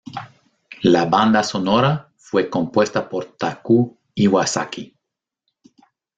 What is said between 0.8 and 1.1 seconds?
La